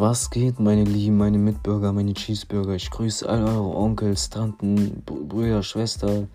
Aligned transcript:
Was 0.00 0.30
geht, 0.30 0.60
meine 0.60 0.84
Lieben, 0.84 1.16
meine 1.16 1.38
Mitbürger, 1.38 1.92
meine 1.92 2.14
Cheeseburger? 2.14 2.76
Ich 2.76 2.88
grüße 2.88 3.28
all 3.28 3.42
eure 3.42 3.74
Onkels, 3.74 4.30
Tanten, 4.30 5.02
Brüder, 5.04 5.64
Schwester, 5.64 6.28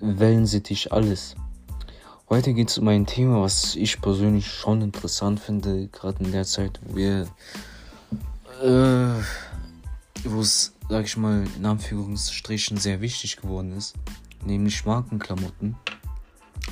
Wellensittich, 0.00 0.90
alles. 0.94 1.34
Heute 2.30 2.54
geht 2.54 2.70
es 2.70 2.78
um 2.78 2.88
ein 2.88 3.04
Thema, 3.04 3.42
was 3.42 3.76
ich 3.76 4.00
persönlich 4.00 4.46
schon 4.46 4.80
interessant 4.80 5.40
finde, 5.40 5.88
gerade 5.88 6.24
in 6.24 6.32
der 6.32 6.46
Zeit, 6.46 6.80
wo 6.86 6.96
wir, 6.96 7.26
äh, 8.62 9.22
wo 10.24 10.40
es, 10.40 10.72
sag 10.88 11.04
ich 11.04 11.18
mal, 11.18 11.44
in 11.54 11.66
Anführungsstrichen 11.66 12.78
sehr 12.78 13.02
wichtig 13.02 13.36
geworden 13.36 13.76
ist, 13.76 13.94
nämlich 14.42 14.86
Markenklamotten. 14.86 15.76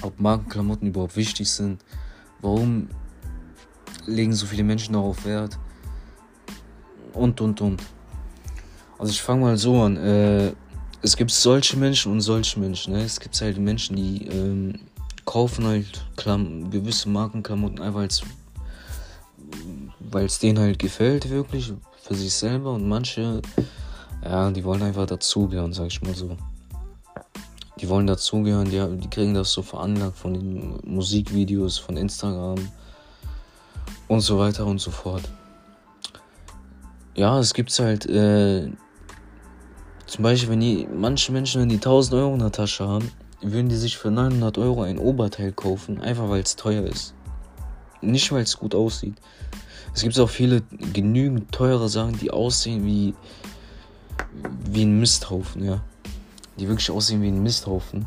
Ob 0.01 0.19
Markenklamotten 0.19 0.89
überhaupt 0.89 1.17
wichtig 1.17 1.51
sind, 1.51 1.85
warum 2.41 2.89
legen 4.07 4.33
so 4.33 4.47
viele 4.47 4.65
Menschen 4.65 4.95
darauf 4.95 5.25
Wert 5.25 5.59
und 7.13 7.41
und 7.41 7.61
und. 7.61 7.83
Also 8.99 9.13
ich 9.13 9.23
fange 9.23 9.43
mal 9.43 9.57
so 9.57 9.81
an. 9.83 9.97
Äh, 9.97 10.53
es 11.03 11.17
gibt 11.17 11.31
solche 11.31 11.77
Menschen 11.77 12.13
und 12.13 12.21
solche 12.21 12.61
Menschen. 12.61 12.93
Ne? 12.93 13.03
Es 13.03 13.19
gibt 13.19 13.41
halt 13.41 13.59
Menschen, 13.59 13.97
die 13.97 14.27
ähm, 14.27 14.81
kaufen 15.25 15.67
halt 15.67 16.05
Klam 16.17 16.71
gewisse 16.71 17.09
Markenklamotten 17.09 17.81
einfach 17.81 18.09
weil 20.01 20.27
es 20.27 20.39
denen 20.39 20.59
halt 20.59 20.79
gefällt 20.79 21.31
wirklich 21.31 21.73
für 22.03 22.15
sich 22.15 22.33
selber 22.33 22.73
und 22.73 22.89
manche 22.89 23.41
ja 24.25 24.51
die 24.51 24.65
wollen 24.65 24.83
einfach 24.83 25.07
dazugehören 25.07 25.73
sag 25.73 25.87
ich 25.87 26.03
mal 26.03 26.15
so 26.15 26.37
die 27.81 27.89
wollen 27.89 28.07
dazugehören 28.07 28.71
die, 28.71 28.99
die 28.99 29.09
kriegen 29.09 29.35
das 29.35 29.53
so 29.53 29.63
veranlagt 29.63 30.19
von 30.19 30.35
den 30.35 30.81
Musikvideos 30.85 31.79
von 31.79 31.97
Instagram 31.97 32.59
und 34.11 34.21
so 34.21 34.39
weiter 34.39 34.67
und 34.67 34.81
so 34.81 34.91
fort 34.91 35.23
ja 37.15 37.39
es 37.39 37.55
gibt 37.55 37.77
halt 37.79 38.07
äh, 38.07 38.71
zum 40.07 40.23
Beispiel 40.23 40.51
wenn 40.51 40.61
die 40.61 40.89
manche 40.93 41.33
Menschen 41.33 41.61
wenn 41.63 41.69
die 41.69 41.77
1000 41.77 42.15
Euro 42.15 42.35
in 42.35 42.41
der 42.41 42.53
Tasche 42.53 42.87
haben 42.87 43.11
würden 43.43 43.69
die 43.69 43.77
sich 43.77 43.97
für 43.97 44.11
900 44.11 44.59
Euro 44.59 44.83
ein 44.83 44.99
Oberteil 44.99 45.53
kaufen, 45.53 46.01
einfach 46.01 46.29
weil 46.29 46.43
es 46.43 46.57
teuer 46.57 46.85
ist. 46.85 47.15
Nicht 48.01 48.31
weil 48.33 48.43
es 48.43 48.59
gut 48.59 48.75
aussieht. 48.75 49.15
Es 49.95 50.03
gibt 50.03 50.19
auch 50.19 50.29
viele 50.29 50.63
genügend 50.93 51.51
teure 51.53 51.89
Sachen, 51.89 52.19
die 52.19 52.31
aussehen 52.31 52.85
wie, 52.85 53.15
wie 54.71 54.83
ein 54.83 54.99
Misthaufen, 55.01 55.65
ja. 55.65 55.83
Die 56.59 56.69
wirklich 56.69 56.91
aussehen 56.91 57.23
wie 57.23 57.29
ein 57.29 57.43
Misthaufen. 57.43 58.07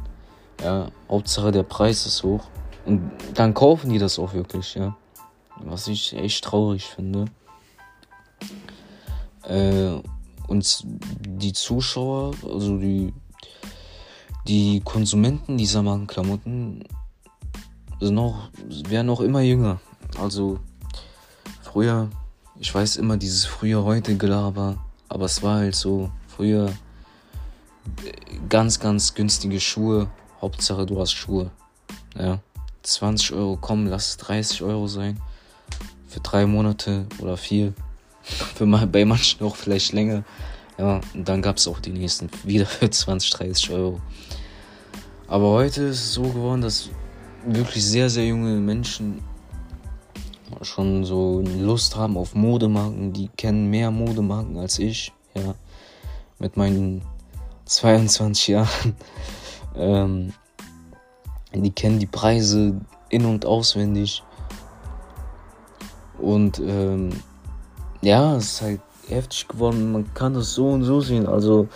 Ja, 0.63 0.87
Hauptsache 1.09 1.51
der 1.51 1.63
Preis 1.63 2.05
ist 2.05 2.23
hoch. 2.23 2.47
Und 2.85 3.11
dann 3.33 3.53
kaufen 3.53 3.89
die 3.89 3.99
das 3.99 4.19
auch 4.19 4.33
wirklich, 4.33 4.75
ja. 4.75 4.95
Was 5.65 5.87
ich 5.87 6.13
echt 6.13 6.43
traurig 6.43 6.85
finde. 6.85 7.25
Äh, 9.43 9.99
und 10.47 10.83
die 10.85 11.53
Zuschauer, 11.53 12.33
also 12.43 12.77
die 12.77 13.13
die 14.47 14.81
Konsumenten 14.81 15.57
dieser 15.57 15.83
Markenklamotten 15.83 16.83
sind 17.99 18.17
auch, 18.17 18.49
werden 18.89 19.09
auch 19.09 19.21
immer 19.21 19.41
jünger. 19.41 19.79
Also 20.19 20.59
früher, 21.61 22.09
ich 22.59 22.73
weiß 22.73 22.97
immer 22.97 23.17
dieses 23.17 23.45
früher 23.45 23.83
heute 23.83 24.17
Gelaber, 24.17 24.83
aber 25.07 25.25
es 25.25 25.41
war 25.41 25.59
halt 25.59 25.75
so, 25.75 26.11
früher 26.27 26.73
ganz, 28.49 28.79
ganz 28.79 29.13
günstige 29.13 29.59
Schuhe. 29.59 30.09
Hauptsache 30.41 30.85
du 30.85 30.99
hast 30.99 31.13
Schuhe. 31.13 31.51
Ja. 32.17 32.39
20 32.81 33.31
Euro, 33.33 33.57
komm, 33.59 33.87
lass 33.87 34.09
es 34.09 34.17
30 34.17 34.63
Euro 34.63 34.87
sein. 34.87 35.21
Für 36.07 36.19
drei 36.19 36.45
Monate 36.45 37.05
oder 37.19 37.37
vier. 37.37 37.73
Für 38.21 38.65
mal, 38.65 38.87
bei 38.87 39.05
manchen 39.05 39.45
auch 39.45 39.55
vielleicht 39.55 39.93
länger. 39.93 40.23
Ja, 40.77 41.01
und 41.13 41.27
dann 41.27 41.41
gab 41.41 41.57
es 41.57 41.67
auch 41.67 41.79
die 41.79 41.91
nächsten 41.91 42.29
wieder 42.43 42.65
für 42.65 42.89
20, 42.89 43.29
30 43.31 43.69
Euro. 43.71 44.01
Aber 45.27 45.51
heute 45.51 45.83
ist 45.83 45.99
es 45.99 46.13
so 46.13 46.23
geworden, 46.23 46.61
dass 46.61 46.89
wirklich 47.45 47.85
sehr, 47.85 48.09
sehr 48.09 48.25
junge 48.25 48.59
Menschen 48.59 49.21
schon 50.61 51.03
so 51.03 51.41
Lust 51.41 51.95
haben 51.95 52.17
auf 52.17 52.35
Modemarken. 52.35 53.13
Die 53.13 53.29
kennen 53.29 53.69
mehr 53.69 53.91
Modemarken 53.91 54.57
als 54.57 54.79
ich. 54.79 55.11
Ja, 55.33 55.55
mit 56.39 56.57
meinen 56.57 57.01
22 57.65 58.47
Jahren. 58.47 58.95
ähm, 59.75 60.33
die 61.53 61.71
kennen 61.71 61.99
die 61.99 62.07
Preise 62.07 62.79
in- 63.09 63.25
und 63.25 63.45
auswendig. 63.45 64.23
Und 66.23 66.59
ähm, 66.59 67.09
ja, 68.01 68.37
es 68.37 68.45
ist 68.45 68.61
halt 68.61 68.81
heftig 69.09 69.47
geworden. 69.49 69.91
Man 69.91 70.13
kann 70.13 70.33
das 70.33 70.53
so 70.53 70.69
und 70.69 70.83
so 70.83 71.01
sehen. 71.01 71.27
Also 71.27 71.67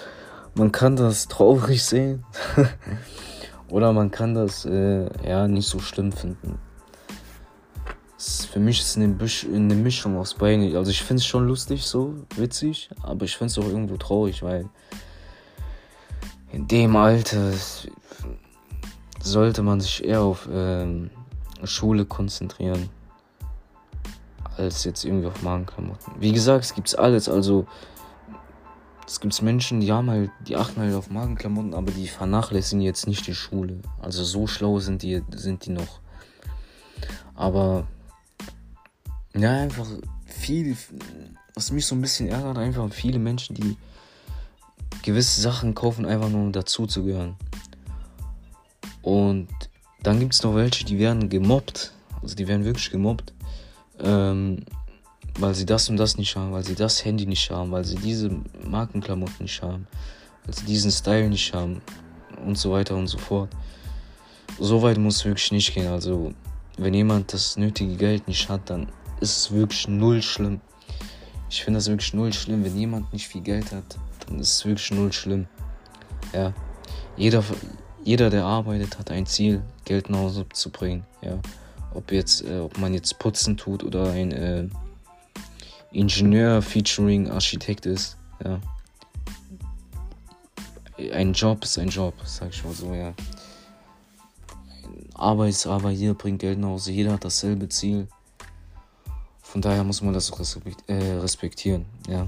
man 0.56 0.72
kann 0.72 0.96
das 0.96 1.28
traurig 1.28 1.84
sehen. 1.84 2.24
Oder 3.70 3.92
man 3.92 4.10
kann 4.10 4.34
das 4.34 4.66
äh, 4.66 5.10
ja 5.28 5.50
nicht 5.50 5.68
so 5.68 5.80
schlimm 5.80 6.14
finden. 6.14 6.58
für 8.18 8.62
mich 8.62 8.80
ist 8.80 8.92
es 8.92 8.98
eine, 8.98 9.14
eine 9.54 9.76
Mischung 9.76 10.18
aus 10.18 10.34
beiden. 10.34 10.74
Also 10.78 10.92
ich 10.92 11.04
finde 11.04 11.20
es 11.20 11.26
schon 11.26 11.46
lustig, 11.46 11.84
so 11.84 12.16
witzig, 12.38 12.90
aber 13.04 13.26
ich 13.26 13.36
finde 13.36 13.52
es 13.52 13.58
auch 13.58 13.68
irgendwo 13.70 13.98
traurig, 13.98 14.44
weil 14.44 14.70
in 16.54 16.66
dem 16.70 16.96
Alter 16.96 17.52
sollte 19.22 19.62
man 19.62 19.82
sich 19.82 20.06
eher 20.06 20.22
auf 20.22 20.48
ähm, 20.50 21.10
Schule 21.66 22.06
konzentrieren 22.06 22.90
als 24.58 24.84
jetzt 24.84 25.04
irgendwie 25.06 25.28
auf 25.28 25.42
Magenklamotten. 25.42 26.14
Wie 26.20 26.32
gesagt, 26.32 26.66
es 26.66 26.74
gibt 26.74 26.98
alles. 26.98 27.30
Also 27.30 27.66
es 29.06 29.20
gibt 29.20 29.42
Menschen, 29.42 29.80
die 29.80 29.92
haben 29.92 30.10
halt, 30.10 30.32
die 30.46 30.56
achten 30.56 30.82
halt 30.82 30.94
auf 30.94 31.10
Magenklamotten, 31.10 31.74
aber 31.74 31.92
die 31.92 32.08
vernachlässigen 32.08 32.82
jetzt 32.82 33.08
nicht 33.08 33.26
die 33.28 33.36
Schule. 33.36 33.80
Also 34.02 34.24
so 34.24 34.48
schlau 34.48 34.80
sind 34.80 35.02
die, 35.02 35.24
sind 35.32 35.66
die 35.66 35.72
noch. 35.72 36.02
Aber 37.36 37.88
ja, 39.36 39.52
einfach 39.52 39.88
viel, 40.26 40.76
was 41.54 41.72
mich 41.72 41.86
so 41.86 41.96
ein 41.96 42.02
bisschen 42.02 42.28
ärgert, 42.28 42.58
einfach 42.58 42.92
viele 42.92 43.20
Menschen, 43.20 43.56
die 43.56 43.78
gewisse 45.04 45.40
Sachen 45.40 45.74
kaufen, 45.74 46.06
einfach 46.06 46.30
nur 46.30 46.42
um 46.42 46.52
dazuzugehören. 46.52 47.36
Und 49.02 49.48
dann 50.04 50.20
gibt 50.20 50.34
es 50.34 50.44
noch 50.44 50.56
welche, 50.56 50.84
die 50.84 51.00
werden 51.00 51.30
gemobbt. 51.30 51.94
Also 52.22 52.36
die 52.36 52.48
werden 52.48 52.66
wirklich 52.66 52.92
gemobbt. 52.92 53.34
Ähm, 54.00 54.64
weil 55.40 55.54
sie 55.54 55.66
das 55.66 55.90
und 55.90 55.98
das 55.98 56.18
nicht 56.18 56.36
haben, 56.36 56.52
weil 56.52 56.64
sie 56.64 56.76
das 56.76 57.04
Handy 57.06 57.26
nicht 57.26 57.50
haben, 57.52 57.72
weil 57.72 57.84
sie 57.84 57.96
diese 57.96 58.30
Markenklamotten 58.68 59.36
nicht 59.40 59.62
haben, 59.62 59.88
weil 60.46 60.56
sie 60.56 60.66
diesen 60.66 60.92
Style 60.92 61.30
nicht 61.30 61.54
haben 61.54 61.82
und 62.46 62.58
so 62.58 62.72
weiter 62.72 62.96
und 62.96 63.08
so 63.08 63.18
fort. 63.18 63.50
So 64.60 64.82
weit 64.82 64.98
muss 64.98 65.18
es 65.18 65.26
wirklich 65.26 65.52
nicht 65.52 65.74
gehen. 65.74 65.88
Also, 65.88 66.34
wenn 66.78 66.94
jemand 66.94 67.34
das 67.34 67.58
nötige 67.58 67.96
Geld 67.96 68.28
nicht 68.28 68.50
hat, 68.50 68.70
dann 68.70 68.88
ist 69.20 69.38
es 69.38 69.52
wirklich 69.52 69.88
null 69.88 70.22
schlimm. 70.22 70.62
Ich 71.50 71.64
finde 71.64 71.78
das 71.78 71.88
wirklich 71.88 72.14
null 72.14 72.34
schlimm. 72.34 72.64
Wenn 72.64 72.78
jemand 72.78 73.14
nicht 73.14 73.28
viel 73.28 73.42
Geld 73.42 73.72
hat, 73.72 73.98
dann 74.26 74.40
ist 74.40 74.56
es 74.56 74.66
wirklich 74.66 74.92
null 74.92 75.14
schlimm. 75.14 75.48
Ja. 76.34 76.54
Jeder, 77.16 77.44
jeder 78.04 78.30
der 78.30 78.46
arbeitet, 78.46 78.98
hat 78.98 79.12
ein 79.12 79.26
Ziel, 79.26 79.62
Geld 79.86 80.10
nach 80.10 80.20
Hause 80.20 80.46
zu 80.54 80.72
bringen. 80.72 81.06
Ja. 81.22 81.40
Ob 81.94 82.12
jetzt, 82.12 82.44
äh, 82.44 82.60
ob 82.60 82.78
man 82.78 82.94
jetzt 82.94 83.18
putzen 83.20 83.58
tut 83.58 83.84
oder 83.84 84.12
ein 84.12 84.32
äh, 84.32 84.68
Ingenieur 85.92 86.62
featuring 86.62 87.30
Architekt 87.30 87.86
ist. 87.86 88.18
Ja. 88.44 88.60
Ein 91.14 91.34
Job 91.34 91.64
ist 91.64 91.78
ein 91.78 91.90
Job, 91.90 92.14
sag 92.26 92.50
ich 92.50 92.64
mal 92.64 92.74
so, 92.74 92.94
ja. 92.94 93.14
Arbeit 95.14 95.50
ist 95.50 95.66
Arbeit, 95.66 95.98
jeder 95.98 96.14
bringt 96.14 96.40
Geld 96.40 96.60
nach 96.60 96.70
Hause, 96.70 96.92
jeder 96.92 97.14
hat 97.14 97.26
dasselbe 97.26 97.70
Ziel. 97.70 98.08
Von 99.42 99.62
daher 99.62 99.84
muss 99.84 100.02
man 100.02 100.14
das 100.14 100.32
äh, 100.88 100.94
respektieren, 100.94 101.86
ja. 102.08 102.28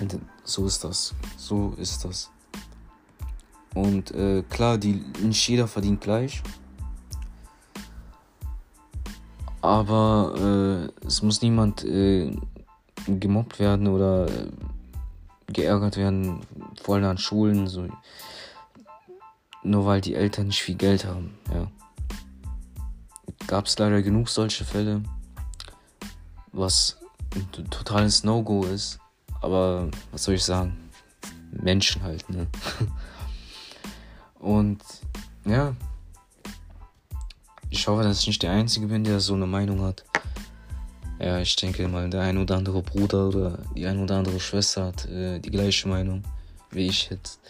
Und 0.00 0.18
so 0.44 0.66
ist 0.66 0.84
das. 0.84 1.14
So 1.36 1.74
ist 1.78 2.04
das. 2.04 2.30
Und 3.74 4.10
äh, 4.12 4.42
klar, 4.48 4.78
die, 4.78 5.02
nicht 5.22 5.46
jeder 5.48 5.68
verdient 5.68 6.00
gleich. 6.00 6.42
Aber 9.68 10.90
äh, 11.02 11.06
es 11.06 11.20
muss 11.20 11.42
niemand 11.42 11.84
äh, 11.84 12.34
gemobbt 13.06 13.58
werden 13.58 13.86
oder 13.86 14.26
äh, 14.26 14.48
geärgert 15.48 15.98
werden, 15.98 16.40
vor 16.82 16.94
allem 16.94 17.04
an 17.04 17.18
Schulen, 17.18 17.66
so, 17.66 17.86
nur 19.62 19.84
weil 19.84 20.00
die 20.00 20.14
Eltern 20.14 20.46
nicht 20.46 20.62
viel 20.62 20.74
Geld 20.74 21.04
haben. 21.04 21.36
Ja. 21.52 21.70
Gab 23.46 23.66
es 23.66 23.78
leider 23.78 24.00
genug 24.00 24.30
solche 24.30 24.64
Fälle, 24.64 25.02
was 26.52 26.96
ein 27.34 27.68
totales 27.68 28.24
No-Go 28.24 28.64
ist. 28.64 28.98
Aber 29.42 29.90
was 30.12 30.24
soll 30.24 30.36
ich 30.36 30.44
sagen? 30.44 30.78
Menschen 31.50 32.02
halt, 32.02 32.26
ne? 32.30 32.46
Und 34.38 34.82
ja, 35.44 35.76
ich 37.78 37.86
hoffe, 37.86 38.02
dass 38.02 38.20
ich 38.20 38.26
nicht 38.26 38.42
der 38.42 38.50
Einzige 38.50 38.88
bin, 38.88 39.04
der 39.04 39.20
so 39.20 39.34
eine 39.34 39.46
Meinung 39.46 39.82
hat. 39.82 40.04
Ja, 41.20 41.38
ich 41.38 41.54
denke 41.54 41.86
mal, 41.86 42.10
der 42.10 42.22
ein 42.22 42.36
oder 42.36 42.56
andere 42.56 42.82
Bruder 42.82 43.28
oder 43.28 43.58
die 43.76 43.86
ein 43.86 44.00
oder 44.00 44.16
andere 44.16 44.40
Schwester 44.40 44.86
hat 44.86 45.06
äh, 45.06 45.38
die 45.38 45.50
gleiche 45.50 45.86
Meinung 45.86 46.24
wie 46.70 46.88
ich 46.88 47.08
jetzt. 47.10 47.40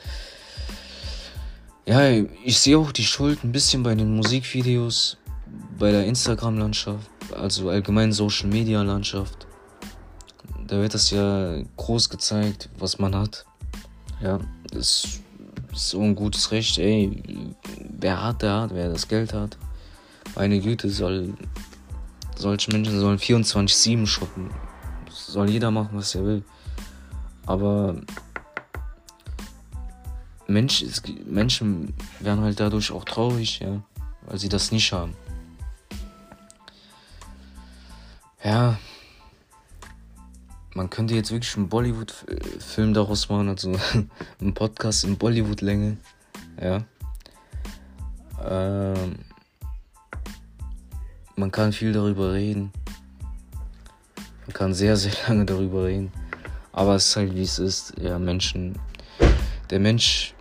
Ja, 1.86 2.10
ich 2.44 2.58
sehe 2.58 2.76
auch 2.76 2.92
die 2.92 3.04
Schuld 3.04 3.42
ein 3.42 3.52
bisschen 3.52 3.82
bei 3.82 3.94
den 3.94 4.14
Musikvideos, 4.14 5.16
bei 5.78 5.90
der 5.90 6.04
Instagram-Landschaft, 6.04 7.08
also 7.34 7.70
allgemein 7.70 8.12
Social-Media-Landschaft. 8.12 9.46
Da 10.66 10.76
wird 10.76 10.92
das 10.92 11.10
ja 11.10 11.62
groß 11.78 12.10
gezeigt, 12.10 12.68
was 12.78 12.98
man 12.98 13.16
hat. 13.16 13.46
Ja, 14.22 14.38
das 14.70 15.04
ist 15.04 15.22
so 15.72 16.02
ein 16.02 16.14
gutes 16.14 16.50
Recht, 16.52 16.76
ey. 16.78 17.54
Wer 17.98 18.22
hat, 18.22 18.42
der 18.42 18.52
hat, 18.52 18.74
wer 18.74 18.90
das 18.90 19.08
Geld 19.08 19.32
hat. 19.32 19.56
Meine 20.34 20.60
Güte, 20.60 20.88
soll. 20.90 21.34
Solche 22.36 22.70
Menschen 22.70 23.00
sollen 23.00 23.18
24-7 23.18 24.06
shoppen. 24.06 24.50
Soll 25.10 25.50
jeder 25.50 25.70
machen, 25.70 25.90
was 25.92 26.14
er 26.14 26.24
will. 26.24 26.44
Aber 27.46 27.96
Mensch, 30.46 30.82
es, 30.82 31.02
Menschen 31.26 31.94
werden 32.20 32.42
halt 32.42 32.58
dadurch 32.58 32.90
auch 32.90 33.04
traurig, 33.04 33.60
ja, 33.60 33.82
weil 34.26 34.38
sie 34.38 34.48
das 34.48 34.72
nicht 34.72 34.92
haben. 34.92 35.14
Ja, 38.42 38.78
man 40.74 40.88
könnte 40.88 41.14
jetzt 41.14 41.30
wirklich 41.32 41.54
einen 41.56 41.68
Bollywood-Film 41.68 42.94
daraus 42.94 43.28
machen, 43.28 43.48
also 43.48 43.72
einen 44.40 44.54
Podcast 44.54 45.04
in 45.04 45.18
Bollywood-Länge, 45.18 45.98
ja. 46.62 46.84
Ähm, 48.48 49.16
man 51.38 51.52
kann 51.52 51.72
viel 51.72 51.92
darüber 51.92 52.32
reden. 52.32 52.72
Man 54.46 54.52
kann 54.52 54.74
sehr, 54.74 54.96
sehr 54.96 55.12
lange 55.28 55.44
darüber 55.44 55.84
reden. 55.84 56.12
Aber 56.72 56.96
es 56.96 57.08
ist 57.08 57.16
halt 57.16 57.34
wie 57.34 57.42
es 57.42 57.58
ist. 57.58 57.94
Ja, 57.98 58.18
Menschen. 58.18 58.78
Der 59.70 59.78
Mensch 59.78 60.34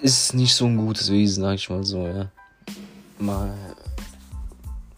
ist 0.00 0.34
nicht 0.34 0.54
so 0.54 0.66
ein 0.66 0.76
gutes 0.76 1.10
Wesen, 1.10 1.42
sag 1.42 1.54
ich 1.54 1.70
mal 1.70 1.84
so, 1.84 2.06
ja. 2.06 2.30
Mal 3.18 3.54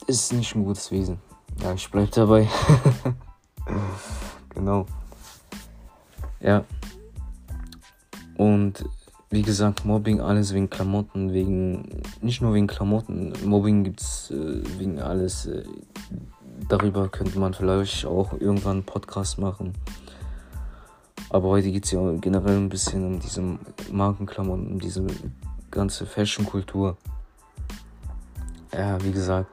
ist 0.06 0.32
nicht 0.32 0.54
ein 0.54 0.64
gutes 0.64 0.90
Wesen. 0.90 1.20
Ja, 1.62 1.72
ich 1.74 1.90
bleib 1.90 2.10
dabei. 2.12 2.48
genau. 4.54 4.86
Ja. 6.40 6.64
Und 8.36 8.84
wie 9.30 9.42
gesagt, 9.42 9.84
Mobbing, 9.84 10.20
alles 10.20 10.54
wegen 10.54 10.70
Klamotten, 10.70 11.32
wegen, 11.32 12.02
nicht 12.20 12.40
nur 12.40 12.54
wegen 12.54 12.66
Klamotten, 12.66 13.32
Mobbing 13.44 13.84
gibt's 13.84 14.30
äh, 14.30 14.62
wegen 14.78 15.00
alles. 15.00 15.46
Äh, 15.46 15.64
darüber 16.68 17.08
könnte 17.08 17.38
man 17.38 17.52
vielleicht 17.52 18.06
auch 18.06 18.32
irgendwann 18.34 18.78
einen 18.78 18.84
Podcast 18.84 19.38
machen. 19.38 19.74
Aber 21.30 21.48
heute 21.48 21.72
geht 21.72 21.84
es 21.84 21.90
ja 21.90 22.12
generell 22.12 22.56
ein 22.56 22.68
bisschen 22.68 23.04
um 23.04 23.20
diese 23.20 23.42
Markenklamotten, 23.90 24.68
um 24.68 24.78
diese 24.78 25.04
ganze 25.70 26.06
Fashion-Kultur. 26.06 26.96
Ja, 28.72 29.02
wie 29.02 29.10
gesagt, 29.10 29.50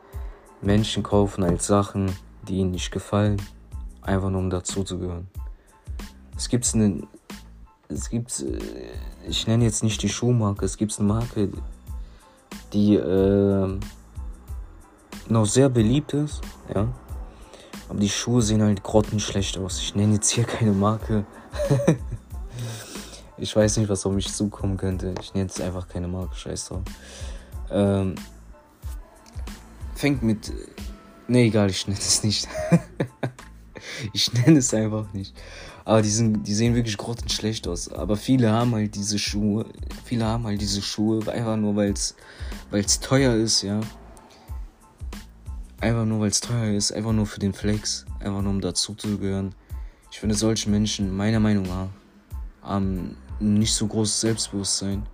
Menschen 0.61 1.01
kaufen 1.01 1.43
halt 1.43 1.61
Sachen, 1.61 2.11
die 2.47 2.57
ihnen 2.57 2.71
nicht 2.71 2.91
gefallen, 2.91 3.41
einfach 4.01 4.29
nur 4.29 4.39
um 4.39 4.49
dazuzugehören. 4.49 5.27
Es 6.37 6.47
gibt 6.47 6.69
eine, 6.73 7.03
es 7.89 8.09
gibt, 8.09 8.39
äh, 8.39 8.59
ich 9.27 9.47
nenne 9.47 9.63
jetzt 9.65 9.83
nicht 9.83 10.01
die 10.01 10.09
Schuhmarke, 10.09 10.65
es 10.65 10.77
gibt 10.77 10.97
eine 10.97 11.07
Marke, 11.07 11.49
die 12.71 12.95
äh, 12.95 13.79
noch 15.29 15.45
sehr 15.45 15.69
beliebt 15.69 16.13
ist, 16.13 16.41
ja. 16.73 16.93
Aber 17.89 17.99
die 17.99 18.09
Schuhe 18.09 18.41
sehen 18.41 18.61
halt 18.61 18.81
grottenschlecht 18.81 19.57
aus. 19.57 19.79
Ich 19.79 19.95
nenne 19.95 20.15
jetzt 20.15 20.29
hier 20.29 20.43
keine 20.45 20.71
Marke, 20.71 21.25
ich 23.37 23.55
weiß 23.55 23.77
nicht, 23.77 23.89
was 23.89 24.05
auf 24.05 24.13
mich 24.13 24.33
zukommen 24.33 24.77
könnte. 24.77 25.13
Ich 25.21 25.33
nenne 25.33 25.47
jetzt 25.47 25.61
einfach 25.61 25.87
keine 25.87 26.07
Marke, 26.07 26.35
scheiß 26.35 26.69
drauf. 26.69 26.81
Ähm, 27.69 28.15
fängt 29.95 30.23
mit. 30.23 30.51
Ne, 31.27 31.43
egal, 31.43 31.69
ich 31.69 31.87
nenne 31.87 31.99
es 31.99 32.23
nicht. 32.23 32.47
ich 34.13 34.33
nenne 34.33 34.59
es 34.59 34.73
einfach 34.73 35.11
nicht. 35.13 35.35
Aber 35.85 36.01
die, 36.01 36.09
sind, 36.09 36.47
die 36.47 36.53
sehen 36.53 36.75
wirklich 36.75 36.97
grottenschlecht 36.97 37.67
aus. 37.67 37.91
Aber 37.91 38.15
viele 38.15 38.51
haben 38.51 38.73
halt 38.73 38.95
diese 38.95 39.19
Schuhe. 39.19 39.65
Viele 40.05 40.25
haben 40.25 40.45
halt 40.45 40.61
diese 40.61 40.81
Schuhe 40.81 41.29
einfach 41.31 41.57
nur, 41.57 41.75
weil 41.75 41.93
es 41.93 42.99
teuer 43.01 43.35
ist, 43.35 43.63
ja. 43.63 43.81
Einfach 45.81 46.05
nur, 46.05 46.21
weil 46.21 46.29
es 46.29 46.39
teuer 46.39 46.73
ist. 46.73 46.93
Einfach 46.93 47.11
nur 47.11 47.25
für 47.25 47.39
den 47.39 47.53
Flex. 47.53 48.05
Einfach 48.19 48.41
nur, 48.41 48.51
um 48.51 48.61
dazu 48.61 48.95
zu 48.95 49.17
gehören. 49.17 49.53
Ich 50.09 50.19
finde, 50.19 50.35
solche 50.35 50.69
Menschen, 50.69 51.13
meiner 51.13 51.41
Meinung 51.41 51.65
nach, 51.65 51.89
haben 52.61 53.17
nicht 53.39 53.73
so 53.73 53.85
großes 53.87 54.21
Selbstbewusstsein. 54.21 55.05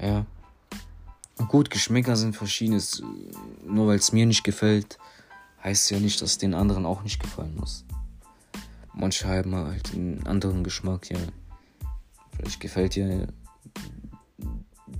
Ja. 0.00 0.24
Gut, 1.48 1.68
Geschmäcker 1.68 2.16
sind 2.16 2.34
verschiedenes. 2.34 3.02
Nur 3.66 3.88
weil 3.88 3.98
es 3.98 4.12
mir 4.12 4.24
nicht 4.24 4.44
gefällt, 4.44 4.98
heißt 5.62 5.90
ja 5.90 6.00
nicht, 6.00 6.22
dass 6.22 6.30
es 6.30 6.38
den 6.38 6.54
anderen 6.54 6.86
auch 6.86 7.02
nicht 7.02 7.20
gefallen 7.20 7.54
muss. 7.56 7.84
Manche 8.98 9.28
haben 9.28 9.54
halt 9.54 9.94
einen 9.94 10.26
anderen 10.26 10.64
Geschmack, 10.64 11.08
ja. 11.08 11.18
Vielleicht 12.36 12.58
gefällt 12.58 12.96
ja 12.96 13.06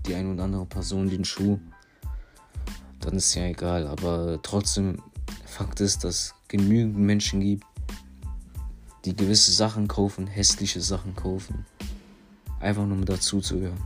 die 0.06 0.14
ein 0.14 0.32
oder 0.32 0.44
andere 0.44 0.66
Person 0.66 1.10
den 1.10 1.24
Schuh. 1.24 1.58
Dann 3.00 3.14
ist 3.14 3.34
ja 3.34 3.44
egal. 3.46 3.88
Aber 3.88 4.38
trotzdem, 4.42 5.02
Fakt 5.44 5.80
ist, 5.80 6.04
dass 6.04 6.34
genügend 6.46 6.96
Menschen 6.96 7.40
gibt, 7.40 7.66
die 9.04 9.16
gewisse 9.16 9.50
Sachen 9.50 9.88
kaufen, 9.88 10.28
hässliche 10.28 10.80
Sachen 10.80 11.16
kaufen. 11.16 11.66
Einfach 12.60 12.86
nur 12.86 12.98
um 12.98 13.04
dazu 13.04 13.40
zu 13.40 13.58
hören. 13.58 13.82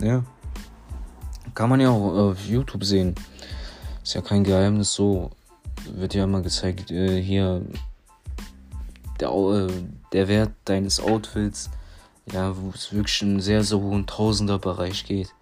Ja. 0.00 0.24
Kann 1.54 1.70
man 1.70 1.80
ja 1.80 1.90
auch 1.90 2.30
auf 2.30 2.44
YouTube 2.46 2.82
sehen. 2.82 3.14
Ist 4.02 4.14
ja 4.14 4.22
kein 4.22 4.42
Geheimnis 4.42 4.92
so. 4.92 5.30
Wird 5.94 6.14
ja 6.14 6.24
immer 6.24 6.42
gezeigt, 6.42 6.90
äh, 6.90 7.22
hier 7.22 7.64
der, 9.22 9.30
äh, 9.30 9.72
der 10.12 10.28
Wert 10.28 10.52
deines 10.64 11.00
Outfits, 11.00 11.70
ja, 12.32 12.56
wo 12.56 12.70
es 12.74 12.92
wirklich 12.92 13.22
einen 13.22 13.40
sehr, 13.40 13.64
sehr 13.64 13.78
hohen 13.78 14.06
Tausenderbereich 14.06 15.04
geht. 15.04 15.32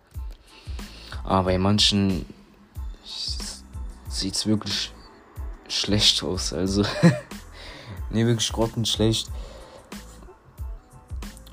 Aber 1.24 1.44
bei 1.44 1.58
manchen 1.58 2.24
sieht 4.08 4.34
es 4.34 4.46
wirklich 4.46 4.92
schlecht 5.68 6.22
aus. 6.22 6.52
Also 6.52 6.84
Ne, 8.10 8.26
wirklich 8.26 8.52
grottenschlecht. 8.52 9.30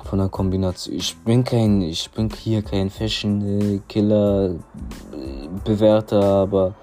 Von 0.03 0.19
der 0.19 0.29
Kombination. 0.29 0.95
Ich 0.95 1.15
bin 1.17 1.43
kein, 1.43 1.81
ich 1.81 2.09
bin 2.11 2.29
hier 2.29 2.63
kein 2.63 2.89
Fashion-Killer, 2.89 4.55
Bewerter, 5.63 6.23
aber 6.23 6.73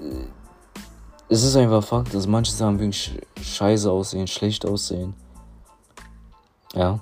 äh, 0.00 0.24
es 1.30 1.44
ist 1.44 1.54
einfach 1.54 1.82
Fakt, 1.84 2.12
dass 2.12 2.26
manche 2.26 2.50
Sachen 2.52 2.80
wirklich 2.80 3.16
scheiße 3.40 3.90
aussehen, 3.90 4.26
schlecht 4.26 4.66
aussehen. 4.66 5.14
Ja. 6.74 6.98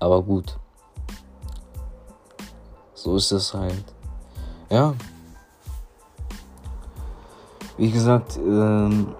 Aber 0.00 0.20
gut. 0.20 0.58
So 2.94 3.16
ist 3.16 3.30
es 3.30 3.54
halt. 3.54 3.84
Ja. 4.68 4.94
Wie 7.78 7.90
gesagt, 7.90 8.36
ähm, 8.36 9.14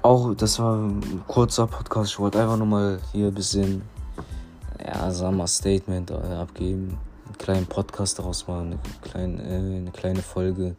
auch, 0.00 0.34
das 0.34 0.58
war 0.58 0.76
ein 0.76 1.22
kurzer 1.28 1.66
Podcast. 1.66 2.12
Ich 2.12 2.18
wollte 2.18 2.40
einfach 2.40 2.56
nur 2.56 2.66
mal 2.66 3.00
hier 3.12 3.28
ein 3.28 3.34
bisschen, 3.34 3.82
ja, 4.82 5.10
sagen 5.10 5.36
wir 5.36 5.46
Statement 5.46 6.10
äh, 6.10 6.14
abgeben. 6.14 6.98
Einen 7.26 7.38
kleinen 7.38 7.66
Podcast 7.66 8.18
daraus 8.18 8.48
machen, 8.48 8.72
eine 8.72 8.78
kleine, 9.02 9.42
äh, 9.42 9.76
eine 9.76 9.90
kleine 9.90 10.22
Folge. 10.22 10.76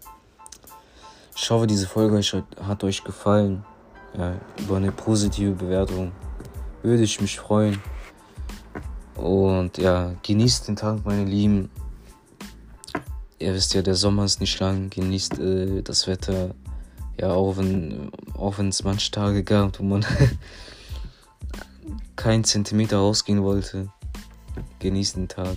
Ich 1.35 1.50
hoffe, 1.50 1.67
diese 1.67 1.88
Folge 1.88 2.21
hat 2.61 2.83
euch 2.83 3.03
gefallen. 3.03 3.65
Ja, 4.17 4.35
über 4.59 4.77
eine 4.77 4.91
positive 4.91 5.53
Bewertung 5.53 6.11
würde 6.83 7.03
ich 7.03 7.21
mich 7.21 7.39
freuen. 7.39 7.81
Und 9.15 9.77
ja, 9.77 10.13
genießt 10.23 10.67
den 10.67 10.75
Tag, 10.75 11.05
meine 11.05 11.25
Lieben. 11.25 11.69
Ihr 13.39 13.53
wisst 13.53 13.73
ja, 13.73 13.81
der 13.81 13.95
Sommer 13.95 14.25
ist 14.25 14.41
nicht 14.41 14.59
lang. 14.59 14.89
Genießt 14.89 15.39
äh, 15.39 15.81
das 15.81 16.07
Wetter 16.07 16.53
ja, 17.21 17.29
auch 17.29 17.57
wenn 17.57 18.11
auch 18.33 18.57
es 18.57 18.83
manche 18.83 19.11
Tage 19.11 19.43
gab, 19.43 19.79
wo 19.79 19.83
man 19.83 20.03
keinen 22.15 22.43
Zentimeter 22.43 22.97
rausgehen 22.97 23.43
wollte, 23.43 23.89
genießt 24.79 25.17
den 25.17 25.27
Tag 25.27 25.55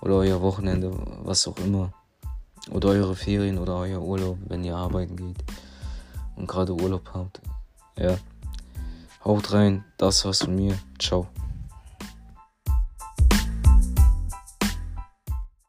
oder 0.00 0.14
euer 0.14 0.40
Wochenende, 0.40 0.90
was 1.22 1.46
auch 1.46 1.58
immer. 1.58 1.92
Oder 2.70 2.90
eure 2.90 3.16
Ferien 3.16 3.58
oder 3.58 3.76
euer 3.76 4.00
Urlaub, 4.00 4.38
wenn 4.46 4.64
ihr 4.64 4.76
arbeiten 4.76 5.16
geht 5.16 5.44
und 6.36 6.46
gerade 6.46 6.74
Urlaub 6.74 7.10
habt. 7.12 7.40
Ja. 7.98 8.16
Haut 9.24 9.52
rein, 9.52 9.84
das 9.98 10.24
war's 10.24 10.42
von 10.42 10.54
mir. 10.54 10.78
Ciao. 10.98 11.28